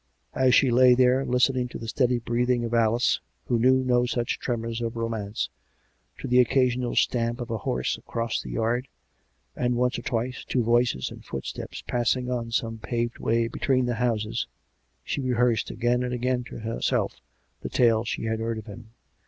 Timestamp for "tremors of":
4.39-4.95